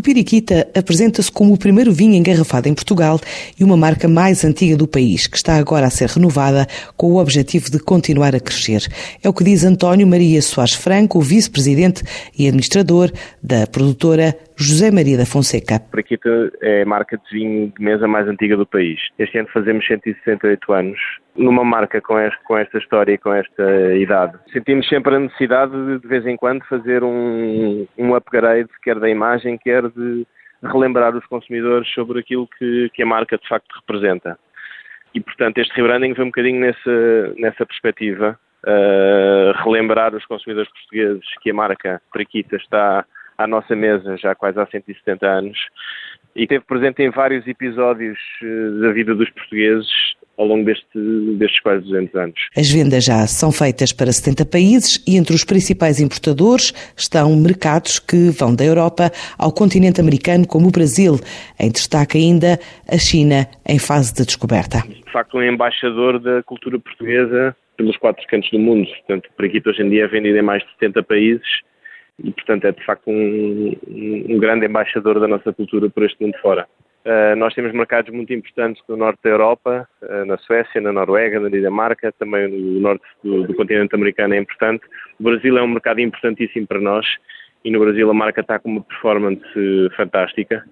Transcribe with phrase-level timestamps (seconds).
[0.00, 3.20] O Piriquita apresenta-se como o primeiro vinho engarrafado em Portugal
[3.58, 7.16] e uma marca mais antiga do país, que está agora a ser renovada com o
[7.18, 8.88] objetivo de continuar a crescer.
[9.22, 12.02] É o que diz António Maria Soares Franco, vice-presidente
[12.34, 15.80] e administrador da produtora José Maria da Fonseca.
[15.90, 19.00] Piriquita é a marca de vinho de mesa mais antiga do país.
[19.18, 20.98] Este ano fazemos 168 anos.
[21.34, 25.72] Numa marca com, este, com esta história e com esta idade, sentimos sempre a necessidade
[25.72, 30.26] de, de vez em quando, fazer um, um upgrade, quer da imagem, quer de
[30.62, 34.38] relembrar os consumidores sobre aquilo que, que a marca de facto representa.
[35.14, 41.24] E, portanto, este rebranding foi um bocadinho nessa, nessa perspectiva, uh, relembrar os consumidores portugueses
[41.40, 43.06] que a marca Prequita está
[43.40, 45.58] à nossa mesa já quase há 170 anos
[46.36, 49.88] e esteve presente em vários episódios uh, da vida dos portugueses
[50.36, 50.98] ao longo deste,
[51.38, 52.40] destes quase 200 anos.
[52.56, 57.98] As vendas já são feitas para 70 países e entre os principais importadores estão mercados
[57.98, 61.16] que vão da Europa ao continente americano, como o Brasil.
[61.58, 64.78] Em destaque ainda a China, em fase de descoberta.
[64.78, 68.86] De facto, um embaixador da cultura portuguesa pelos quatro cantos do mundo.
[68.86, 71.48] Portanto, o Periquito hoje em dia é vendido em mais de 70 países
[72.22, 73.76] e, portanto, é de facto um,
[74.28, 76.66] um grande embaixador da nossa cultura por este mundo fora.
[77.04, 81.40] Uh, nós temos mercados muito importantes no norte da Europa, uh, na Suécia, na Noruega,
[81.40, 84.84] na Dinamarca, também no norte do, do, continente americano é importante.
[85.18, 87.06] O Brasil é um mercado importantíssimo para nós
[87.64, 89.42] e no Brasil a marca está com uma performance
[89.96, 90.62] fantástica.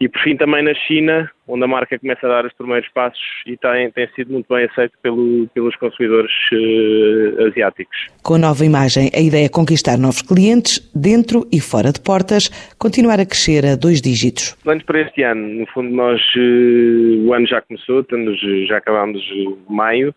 [0.00, 3.20] E por fim também na China, onde a marca começa a dar os primeiros passos
[3.46, 8.08] e tem, tem sido muito bem aceito pelo, pelos consumidores uh, asiáticos.
[8.22, 12.48] Com a nova imagem, a ideia é conquistar novos clientes dentro e fora de portas,
[12.78, 14.54] continuar a crescer a dois dígitos.
[14.62, 19.22] Planos para este ano, no fundo nós, uh, o ano já começou, estamos, já acabámos
[19.68, 20.14] maio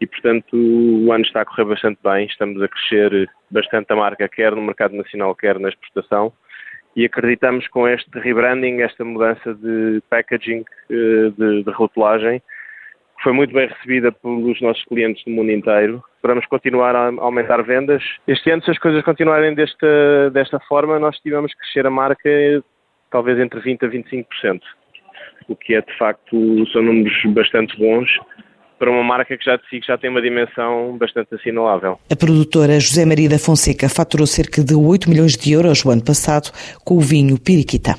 [0.00, 4.28] e portanto o ano está a correr bastante bem, estamos a crescer bastante a marca,
[4.28, 6.32] quer no mercado nacional, quer na exportação
[6.96, 13.32] e acreditamos com este rebranding, esta mudança de packaging, eh, de, de rotulagem, que foi
[13.32, 16.02] muito bem recebida pelos nossos clientes do mundo inteiro.
[16.16, 18.02] Esperamos continuar a aumentar vendas.
[18.26, 22.30] Este ano, se as coisas continuarem desta, desta forma, nós tivemos que crescer a marca
[23.10, 24.60] talvez entre 20% a 25%,
[25.48, 28.10] o que é de facto, são números bastante bons
[28.78, 31.98] para uma marca que já de si já tem uma dimensão bastante assinalável.
[32.10, 36.04] A produtora José Maria da Fonseca faturou cerca de 8 milhões de euros o ano
[36.04, 36.50] passado
[36.84, 37.96] com o vinho Piriquita.